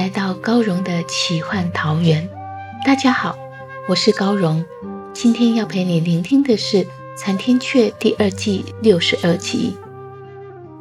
[0.00, 2.26] 来到高荣的奇幻桃源。
[2.86, 3.36] 大家好，
[3.86, 4.64] 我是高荣。
[5.12, 6.78] 今天要陪你聆听的是
[7.18, 9.76] 《残天阙》第二季六十二集。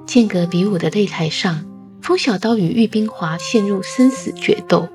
[0.06, 1.66] 间隔比武的擂台上，
[2.02, 4.88] 风小刀与玉冰华陷入生死决斗，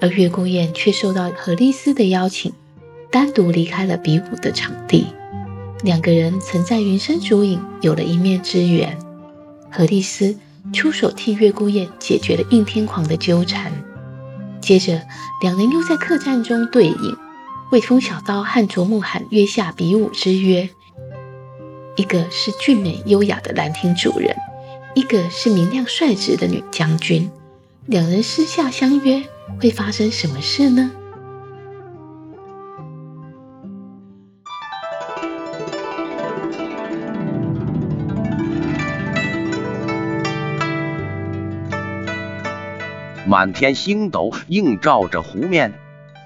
[0.00, 2.50] 而月孤雁却受到何丽丝的邀请，
[3.10, 5.08] 单独离开了比武的场地。
[5.82, 8.98] 两个人曾在云深竹影有了一面之缘。
[9.70, 10.34] 何丽丝。
[10.72, 13.72] 出手替月孤雁解决了应天狂的纠缠，
[14.60, 15.02] 接着
[15.42, 17.16] 两人又在客栈中对饮，
[17.72, 20.68] 为风小刀和卓木罕约下比武之约。
[21.96, 24.34] 一个是俊美优雅的兰亭主人，
[24.94, 27.30] 一个是明亮率直的女将军，
[27.86, 29.22] 两人私下相约，
[29.60, 30.90] 会发生什么事呢？
[43.30, 45.72] 满天星斗映照着湖面，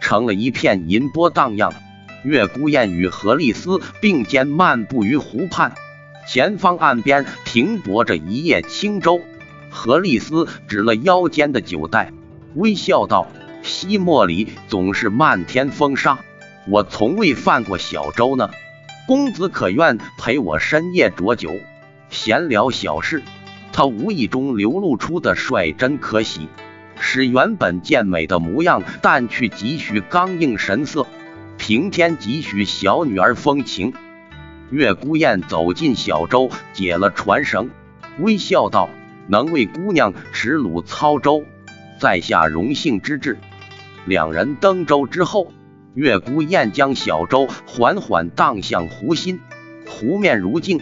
[0.01, 1.71] 成了一片银波荡漾。
[2.23, 5.75] 月孤雁与何丽丝并肩漫步于湖畔，
[6.27, 9.21] 前方岸边停泊着一叶轻舟。
[9.69, 12.11] 何丽丝指了腰间的酒袋，
[12.55, 13.29] 微笑道
[13.63, 16.21] ：“西漠里总是漫天风沙，
[16.67, 18.49] 我从未泛过小舟呢。
[19.07, 21.51] 公子可愿陪我深夜酌酒，
[22.09, 23.23] 闲聊小事？”
[23.75, 26.49] 他无意中流露出的率真可喜。
[26.99, 31.07] 使原本健美的模样淡去几许刚硬神色，
[31.59, 33.93] 平添几许小女儿风情。
[34.71, 37.71] 月孤雁走进小舟，解了船绳，
[38.19, 38.89] 微笑道
[39.29, 41.45] ：“能为姑娘持橹操舟，
[42.01, 43.39] 在下荣幸之至。”
[44.07, 45.53] 两人登舟之后，
[45.95, 49.41] 月孤雁将小舟缓缓荡向湖心，
[49.87, 50.81] 湖面如镜，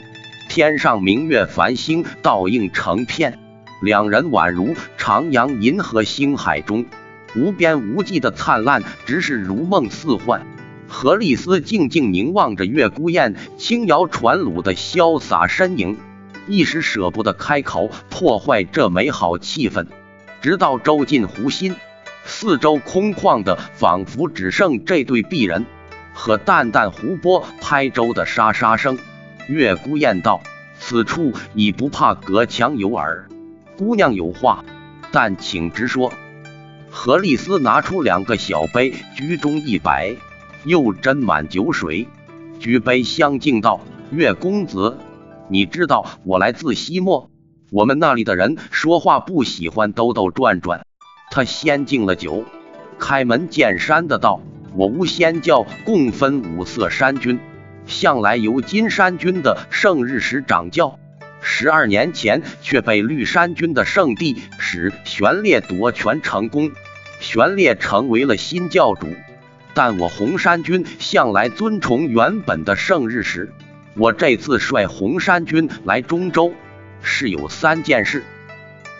[0.48, 3.38] 天上明月繁星倒映成片。
[3.82, 6.86] 两人宛如徜徉银河星海中，
[7.34, 10.46] 无边无际的灿烂，只是如梦似幻。
[10.86, 15.98] 何丽丝静静凝望着月孤雁轻摇船橹的潇洒身影，
[16.46, 19.86] 一时舍不得开口破坏这美好气氛。
[20.40, 21.74] 直到舟进湖心，
[22.24, 25.66] 四周空旷的，仿佛只剩这对璧人
[26.12, 28.98] 和淡淡湖波拍舟的沙沙声。
[29.48, 30.40] 月孤雁道
[30.78, 33.26] ：“此处已不怕隔墙有耳。”
[33.84, 34.64] 姑娘有话，
[35.10, 36.12] 但请直说。
[36.88, 40.14] 何丽丝拿出两个小杯，居中一摆，
[40.64, 42.06] 又斟满酒水，
[42.60, 43.80] 举杯相敬道
[44.12, 44.96] ：“月公子，
[45.48, 47.28] 你知道我来自西漠，
[47.72, 50.86] 我们那里的人说话不喜欢兜兜转转。”
[51.32, 52.44] 他先敬了酒，
[53.00, 54.40] 开门见山的道
[54.76, 57.40] ：“我无仙教共分五色山君，
[57.86, 60.96] 向来由金山君的圣日石掌教。”
[61.42, 66.70] 十二年前，却被绿山军的圣地使玄烈夺权成功，
[67.20, 69.08] 玄烈成为了新教主。
[69.74, 73.52] 但我红山军向来尊崇原本的圣日时。
[73.94, 76.54] 我这次率红山军来中州，
[77.02, 78.22] 是有三件事。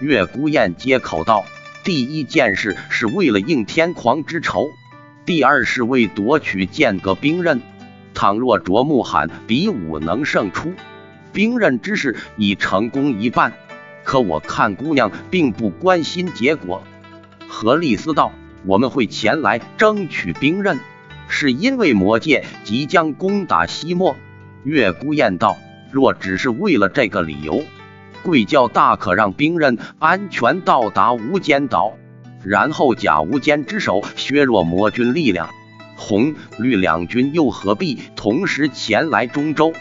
[0.01, 1.45] 月孤雁接口道：
[1.85, 4.69] 第一件事是为了应天狂之仇，
[5.25, 7.63] 第二是为夺取剑阁兵刃。
[8.15, 10.75] 倘若卓木罕比武能胜出。
[11.33, 13.53] 兵刃之事已成功一半，
[14.05, 16.83] 可我看姑娘并不关心结果。
[17.49, 18.33] 何丽丝道
[18.67, 20.79] ：“我们会前来争取兵刃，
[21.29, 24.17] 是因为魔界即将攻打西漠。”
[24.65, 25.57] 月孤雁道
[25.91, 27.63] ：“若只是为了这个理由，
[28.23, 31.95] 贵教大可让兵刃安全到达无间岛，
[32.45, 35.49] 然后假无间之手削弱魔军力量。
[35.97, 39.73] 红绿两军又何必同时前来中州？”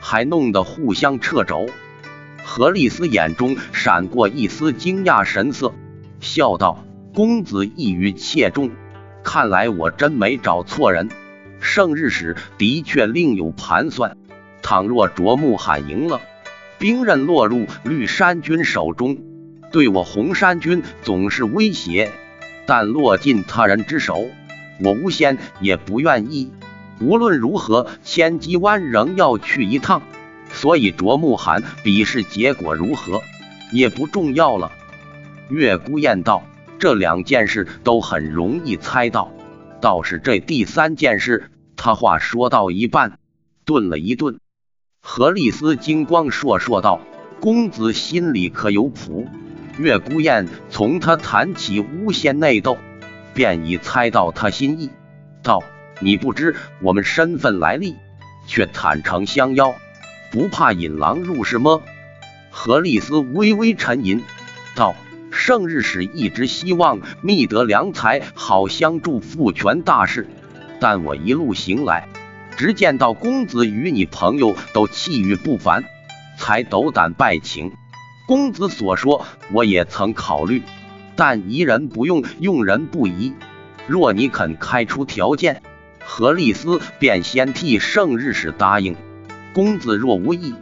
[0.00, 1.66] 还弄得互相掣肘。
[2.44, 5.74] 何丽丝眼中闪过一丝惊讶神色，
[6.20, 6.84] 笑道
[7.14, 8.70] ：“公子一语切中，
[9.22, 11.10] 看来我真没找错人。
[11.60, 14.16] 圣日使的确另有盘算。
[14.62, 16.20] 倘若卓木罕赢了，
[16.78, 19.18] 兵刃落入绿山军手中，
[19.72, 22.10] 对我红衫军总是威胁，
[22.66, 24.26] 但落进他人之手，
[24.82, 26.50] 我无仙也不愿意。
[27.00, 30.02] 无论如何，千机湾仍要去一趟。
[30.50, 33.20] 所以卓木寒比试结果如何
[33.70, 34.72] 也不重要了。
[35.50, 36.42] 月孤雁道
[36.80, 39.30] ：“这两件事都很容易猜到，
[39.80, 43.18] 倒是这第三件事。”他话说到一半，
[43.64, 44.40] 顿了一顿。
[45.00, 47.00] 何丽丝金光烁烁道
[47.40, 49.28] ：“公子心里可有谱？”
[49.78, 52.78] 月孤雁从他谈起巫仙内斗，
[53.32, 54.90] 便已猜到他心意，
[55.42, 55.62] 道
[56.00, 57.96] ：“你不知我们身份来历，
[58.46, 59.74] 却坦诚相邀，
[60.30, 61.82] 不怕引狼入室么？”
[62.50, 64.22] 何丽丝微微沉吟，
[64.74, 64.94] 道
[65.30, 70.28] ：“圣日使一直希望觅得良才，好相助父权大事，
[70.80, 72.08] 但我一路行来，
[72.56, 75.84] 只见到公子与你朋友都气宇不凡，
[76.36, 77.72] 才斗胆拜请。”
[78.26, 80.62] 公子所说，我也曾考虑，
[81.16, 83.32] 但疑人不用，用人不疑。
[83.86, 85.62] 若你肯开出条件，
[86.10, 88.96] 何丽斯便先替圣日使答应。
[89.52, 90.54] 公子若无意，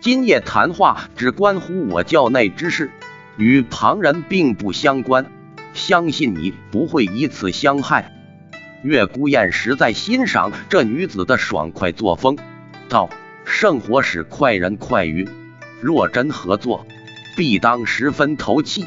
[0.00, 2.90] 今夜谈话只关乎我教内之事，
[3.36, 5.24] 与旁人并不相关。
[5.72, 8.12] 相信你不会以此相害。
[8.82, 12.36] 月孤雁实在欣赏这女子的爽快作风，
[12.88, 13.08] 道
[13.46, 15.28] ：“圣火使快人快语，
[15.80, 16.84] 若真合作。”
[17.36, 18.84] 必当十分投契，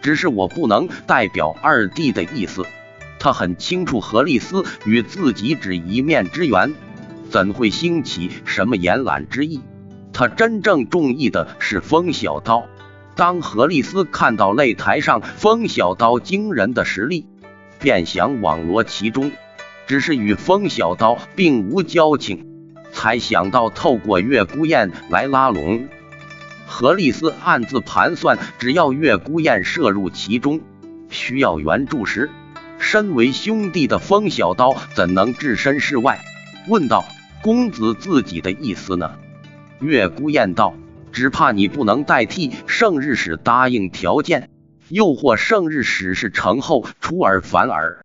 [0.00, 2.64] 只是我不能代表二弟的意思。
[3.18, 6.74] 他很清楚何丽丝与自己只一面之缘，
[7.30, 9.60] 怎会兴起什么延揽之意？
[10.12, 12.66] 他真正中意的是风小刀。
[13.16, 17.26] 当何丽丝看到擂台上风小刀惊人的实力，
[17.80, 19.32] 便想网罗其中，
[19.88, 22.46] 只是与风小刀并无交情，
[22.92, 25.88] 才想到透过月孤雁来拉拢。
[26.66, 30.60] 何丽丝暗自盘算，只要月孤雁射入其中，
[31.08, 32.30] 需要援助时，
[32.78, 36.20] 身为兄弟的风小刀怎能置身事外？
[36.68, 37.04] 问道
[37.42, 39.16] ：“公子自己的意思呢？”
[39.80, 40.74] 月孤雁道
[41.12, 44.50] ：“只怕你不能代替圣日使答应条件，
[44.88, 48.04] 又或圣日使是成后出尔反尔。”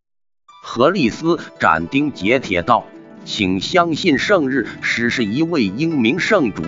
[0.63, 2.85] 何丽丝斩钉截铁道
[3.25, 6.63] ：“请相信圣日使是一位英明圣主。”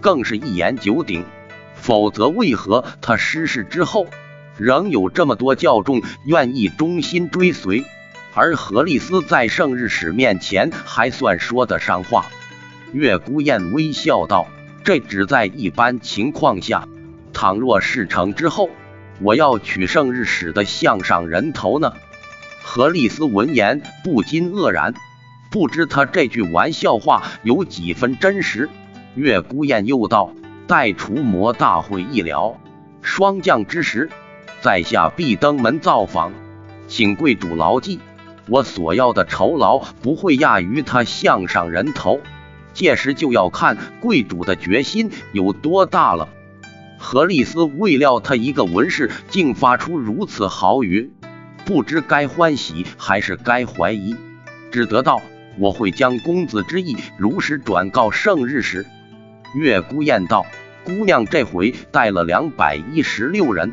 [0.00, 1.24] 更是一言九鼎，
[1.74, 4.06] 否则为何他失势之后，
[4.60, 7.82] 仍有这么多教众愿意忠心追随？
[8.34, 12.26] 而何丽丝在圣日使面前还算说得上话。
[12.92, 14.46] 月孤雁微笑道
[14.84, 16.86] ：“这只在一般情况下，
[17.32, 18.68] 倘若事成之后，
[19.20, 21.94] 我要取圣日使的项上人头呢？”
[22.62, 24.94] 何丽丝闻言不禁愕然，
[25.50, 28.68] 不知他这句玩笑话有几分真实。
[29.14, 30.34] 月孤雁又道
[30.68, 32.60] ：“待除魔大会一了，
[33.02, 34.08] 霜降之时，
[34.60, 36.32] 在下必登门造访，
[36.86, 37.98] 请贵主牢记，
[38.46, 42.20] 我所要的酬劳不会亚于他项上人头。
[42.72, 46.28] 届时就要看贵主的决心有多大了。”
[47.02, 51.10] 何丽丝未料他一个文士竟发出如此豪语，
[51.64, 54.14] 不知该欢喜还是该怀疑，
[54.70, 55.22] 只得道
[55.58, 58.84] ：“我会将公子之意如实转告圣日时。”
[59.56, 60.44] 月孤雁道
[60.84, 63.72] ：“姑娘这回带了两百一十六人，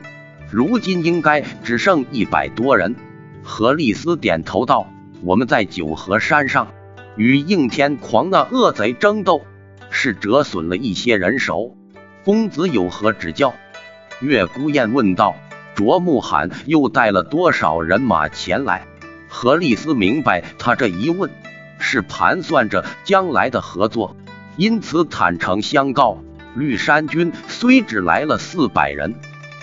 [0.51, 2.95] 如今应该只剩一百多人。”
[3.43, 4.87] 何丽斯点头道
[5.23, 6.67] ：“我们在九河山上
[7.15, 9.41] 与应天狂那恶贼争斗，
[9.89, 11.75] 是折损了一些人手。
[12.23, 13.53] 公子有何指教？”
[14.19, 15.35] 月孤雁问道
[15.75, 18.85] ：“卓木罕又带了多少人马前来？”
[19.29, 21.29] 何丽斯明白他这一问
[21.79, 24.15] 是盘算着将来的合作。
[24.55, 26.17] 因此坦诚相告，
[26.55, 29.13] 绿山军虽只来了四百人，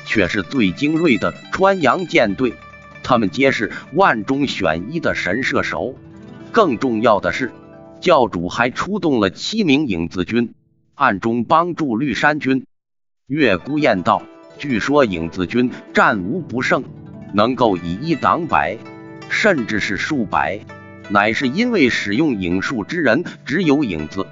[0.05, 2.55] 却是最精锐的川阳舰队，
[3.03, 5.95] 他们皆是万中选一的神射手。
[6.53, 7.51] 更重要的是，
[8.01, 10.55] 教主还出动了七名影子军，
[10.95, 12.65] 暗中帮助绿山军。
[13.27, 14.23] 月孤雁道
[14.59, 16.85] ：“据说影子军战无不胜，
[17.33, 18.79] 能够以一挡百，
[19.29, 20.61] 甚至是数百，
[21.09, 24.27] 乃是因为使用影术之人只有影子。”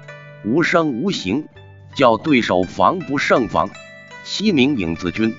[0.45, 1.45] 无声无形，
[1.95, 3.69] 叫对手防不胜防。
[4.25, 5.33] 七名影子军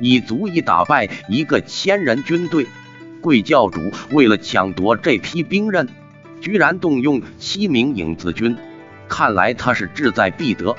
[0.00, 2.66] 已足以打败一个千人军队。
[3.20, 5.88] 贵教主为了抢夺这批兵刃，
[6.40, 8.56] 居然动用七名影子军，
[9.08, 10.74] 看来他是志在必得。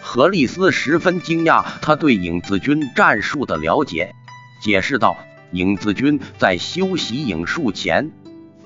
[0.00, 4.14] 何丽丝十分惊讶他对影子军战术的了解，
[4.62, 5.16] 解释道
[5.50, 8.12] ：“影子军在修习影术前，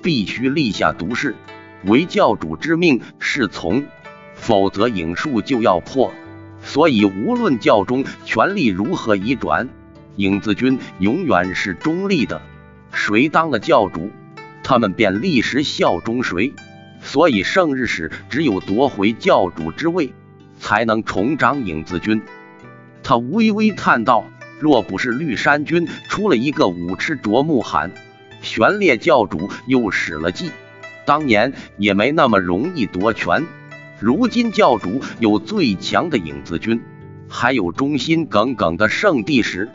[0.03, 1.35] 必须立下毒誓，
[1.85, 3.83] 为教主之命是从。”
[4.35, 6.11] 否则影术就要破，
[6.63, 9.69] 所以无论教中权力如何移转，
[10.15, 12.41] 影子军永远是中立的，
[12.91, 14.09] 谁当了教主，
[14.63, 16.53] 他们便立时效忠谁。
[17.03, 20.13] 所以圣日使只有夺回教主之位，
[20.59, 22.21] 才能重掌影子军。
[23.01, 24.25] 他微微叹道
[24.61, 27.91] ：“若不是绿山军出了一个武痴卓木罕，
[28.43, 30.51] 玄烈教主又使了计，
[31.03, 33.47] 当年也没那么容易夺权。
[34.01, 36.81] 如今教主有最强的影子军，
[37.29, 39.69] 还有忠心耿耿的圣地使，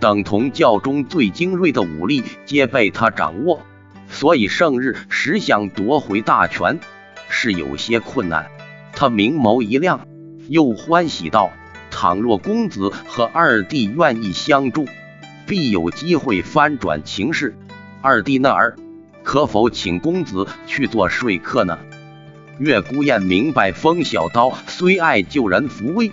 [0.00, 3.60] 等同教中最精锐的武力皆被他掌握。”
[4.08, 6.78] 所以圣日实想夺回大权
[7.28, 8.46] 是有些困难。
[8.92, 10.06] 他明眸一亮，
[10.48, 11.50] 又欢喜道
[11.90, 14.86] ：“倘若公子和二弟愿意相助，
[15.46, 17.54] 必有机会翻转情势。
[18.00, 18.76] 二弟那儿
[19.22, 21.78] 可否请公子去做说客呢？”
[22.58, 26.10] 月孤雁明白，风小刀虽爱救人扶危，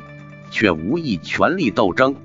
[0.51, 2.15] 却无意权力斗争。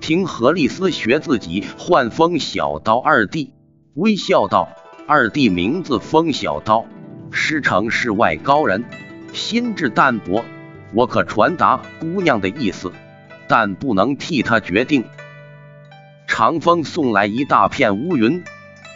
[0.00, 3.52] 听何丽丝学自己唤风小刀二弟，
[3.94, 4.68] 微笑道。
[5.06, 6.84] 二弟名字风小刀，
[7.30, 8.84] 师承世外高人，
[9.32, 10.44] 心智淡薄。
[10.92, 12.92] 我可传达姑娘的意思，
[13.46, 15.04] 但不能替她决定。
[16.26, 18.42] 长风送来一大片乌云，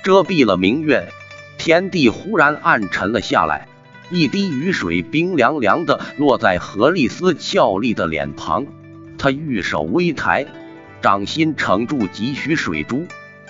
[0.02, 1.08] 遮蔽了明月，
[1.56, 3.68] 天地忽然暗沉了下来。
[4.14, 8.66] 一滴雨水冰凉凉的落在何丽丝俏丽的脸庞，
[9.16, 10.44] 她玉手微抬，
[11.00, 13.06] 掌心盛住几许水珠，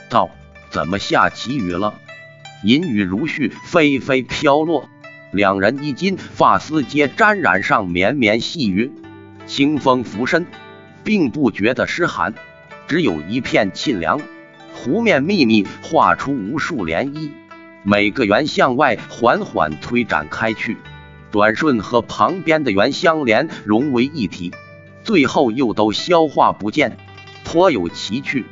[0.08, 0.30] 道
[0.70, 1.94] ：“怎么下起雨了？”
[2.62, 4.88] 银雨如絮，飞飞飘落，
[5.32, 8.92] 两人衣襟、发丝皆沾染上绵绵细雨。
[9.46, 10.46] 清风拂身，
[11.02, 12.34] 并不觉得湿寒，
[12.86, 14.20] 只有一片沁凉。
[14.72, 17.30] 湖面密密画出无数涟漪，
[17.84, 20.76] 每个圆向外缓缓推展开去，
[21.32, 24.52] 转瞬和旁边的圆相连，融为一体，
[25.02, 26.96] 最后又都消化不见，
[27.44, 28.44] 颇有奇趣。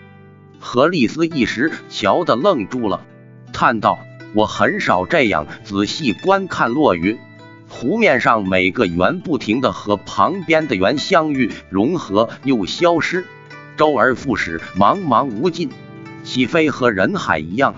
[0.59, 3.07] 何丽丝一时瞧得愣住了。
[3.53, 4.01] 叹道
[4.35, 7.19] ：“我很少这样仔细观看落雨，
[7.69, 13.25] 湖面上每个圆不停的和旁边的圆相遇、融合又消失，
[13.77, 15.71] 周而复始，茫茫无尽，
[16.25, 17.77] 岂非和人海一样？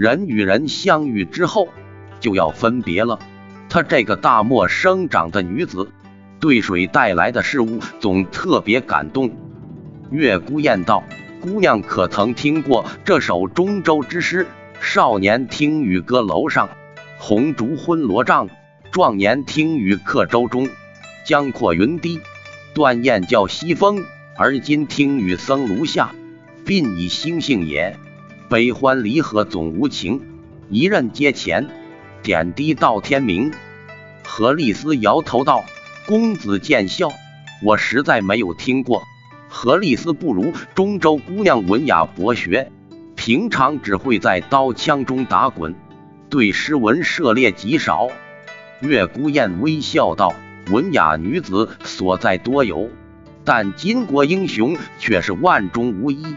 [0.00, 1.68] 人与人相遇之后
[2.20, 3.18] 就要分别了。
[3.68, 5.90] 她这个大漠生长的女子，
[6.40, 9.30] 对水带来的事物总特别感动。”
[10.10, 11.04] 月孤雁道
[11.42, 14.46] ：“姑娘可曾听过这首中州之诗？”
[14.80, 16.70] 少年听雨歌楼上，
[17.18, 18.46] 红烛昏罗帐；
[18.90, 20.66] 壮年听雨客舟中，
[21.26, 22.20] 江阔云低。
[22.72, 24.02] 断雁叫西风，
[24.34, 26.14] 而今听雨僧庐下。
[26.64, 27.98] 鬓已星星也，
[28.50, 30.20] 悲欢离合总无情。
[30.70, 31.68] 一任阶前，
[32.20, 33.52] 点滴到天明。
[34.24, 35.64] 何丽丝摇头道
[36.04, 37.12] ：“公子见笑，
[37.62, 39.04] 我实在没有听过。
[39.48, 42.72] 何丽丝不如中州姑娘文雅博学。”
[43.14, 45.76] 平常只会在刀枪中打滚，
[46.28, 48.08] 对诗文涉猎极少。
[48.80, 50.34] 月孤雁微笑道
[50.72, 52.90] ：“文雅女子所在多有，
[53.44, 56.34] 但巾帼英雄却是万中无一。”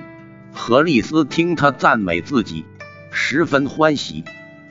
[0.53, 2.63] 何丽斯听他赞美自己，
[3.11, 4.23] 十分欢喜，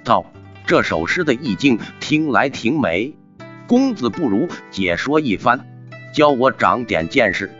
[0.04, 0.32] 道
[0.66, 3.14] ：“这首诗的意境听来挺美，
[3.66, 5.66] 公子不如解说一番，
[6.14, 7.52] 教我长点见识。”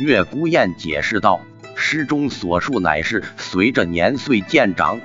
[0.00, 1.40] 月孤雁解释道。
[1.74, 5.00] 诗中所述乃是随着年岁渐长，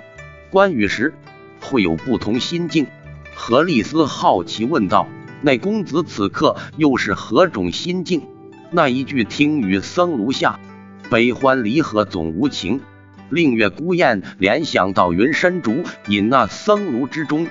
[0.52, 1.14] 观雨时
[1.60, 2.88] 会有不同心境。
[3.34, 5.08] 何丽斯好奇问道
[5.42, 8.28] ：“那公子此刻又是何种心境？”
[8.70, 10.60] 那一句“听雨僧庐下，
[11.10, 12.82] 悲欢离合总无情”，
[13.30, 17.48] 令月孤雁联想到云深竹引那僧庐之中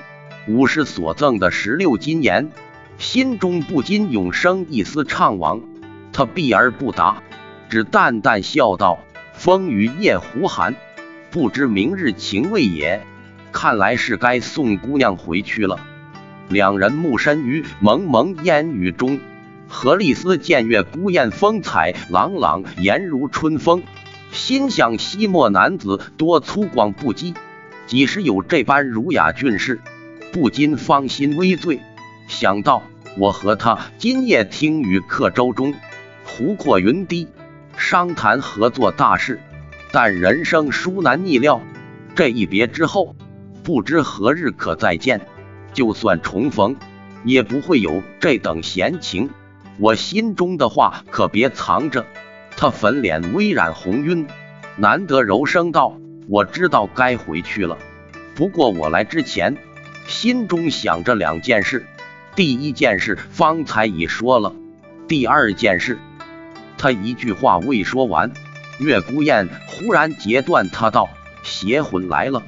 [0.48, 2.50] 武士所赠的十六金言，
[2.98, 5.62] 心中不禁涌生一丝怅惘。
[6.12, 7.22] 他避而不答，
[7.68, 8.98] 只淡淡笑道。
[9.34, 10.74] 风雨夜胡寒，
[11.30, 13.04] 不知明日晴未也。
[13.52, 15.78] 看来是该送姑娘回去了。
[16.48, 19.20] 两人目身于蒙蒙烟雨中，
[19.68, 23.82] 何丽丝见月孤雁风采朗朗，颜如春风，
[24.30, 27.34] 心想西漠男子多粗犷不羁，
[27.86, 29.80] 几时有这般儒雅俊士？
[30.32, 31.80] 不禁芳心微醉，
[32.28, 32.82] 想到
[33.18, 35.74] 我和他今夜听雨客舟中，
[36.24, 37.28] 湖阔云低。
[37.76, 39.40] 商谈合作大事，
[39.92, 41.60] 但人生殊难逆料。
[42.14, 43.14] 这一别之后，
[43.62, 45.20] 不知何日可再见。
[45.74, 46.76] 就算重逢，
[47.24, 49.28] 也不会有这等闲情。
[49.78, 52.06] 我心中的话可别藏着。
[52.56, 54.26] 他粉脸微染红晕，
[54.76, 57.76] 难得柔声道：“我知道该回去了。
[58.34, 59.56] 不过我来之前，
[60.06, 61.86] 心中想着两件事。
[62.34, 64.54] 第一件事方才已说了，
[65.06, 65.98] 第二件事……”
[66.78, 68.32] 他一句话未说完，
[68.78, 71.08] 月孤雁忽然截断他道
[71.42, 72.42] ：“邪魂来了。”